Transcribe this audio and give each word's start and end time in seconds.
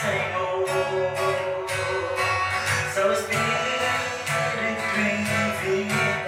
Senhor, 0.00 0.64
seu 2.94 3.12
Espírito 3.12 3.40
em. 4.96 6.27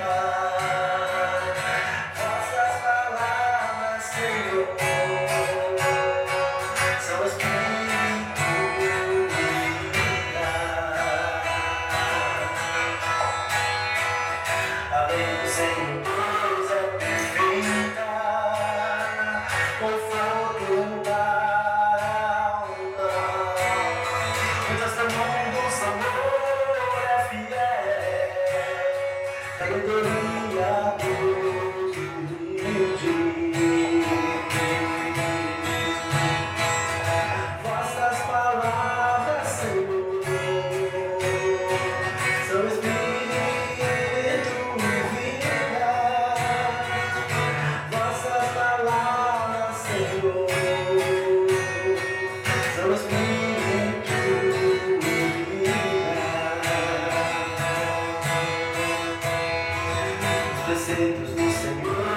preceitos 60.91 61.31
do 61.31 61.37
Senhor. 61.37 62.10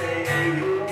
Ó 0.00 0.87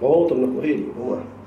Volta 0.00 0.34
na 0.34 0.46
correria, 0.54 0.92
vamos 0.96 1.18
lá. 1.18 1.37